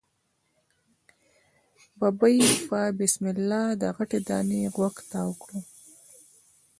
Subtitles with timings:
[1.99, 5.51] ببۍ په بسم الله د غټې دانی غوږ تاو کړ.